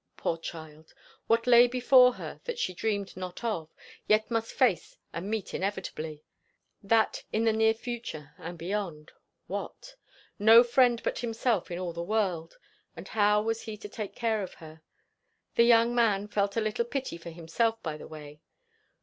Poor 0.17 0.35
child! 0.35 0.95
what 1.27 1.45
lay 1.45 1.67
before 1.67 2.13
her, 2.13 2.41
that 2.45 2.57
she 2.57 2.73
dreamed 2.73 3.15
not 3.15 3.43
of, 3.43 3.69
yet 4.07 4.31
must 4.31 4.51
face 4.51 4.97
and 5.13 5.29
meet 5.29 5.53
inevitably. 5.53 6.23
That 6.81 7.23
in 7.31 7.43
the 7.43 7.53
near 7.53 7.75
future; 7.75 8.33
and 8.39 8.57
beyond 8.57 9.11
what? 9.45 9.95
No 10.39 10.63
friend 10.63 10.99
but 11.03 11.19
himself 11.19 11.69
in 11.69 11.77
all 11.77 11.93
the 11.93 12.01
world; 12.01 12.57
and 12.95 13.09
how 13.09 13.43
was 13.43 13.61
he 13.61 13.77
to 13.77 13.87
take 13.87 14.15
care 14.15 14.41
of 14.41 14.55
her? 14.55 14.81
The 15.53 15.65
young 15.65 15.93
man 15.93 16.27
felt 16.27 16.57
a 16.57 16.61
little 16.61 16.85
pity 16.85 17.19
for 17.19 17.29
himself 17.29 17.83
by 17.83 17.97
the 17.97 18.07
way. 18.07 18.41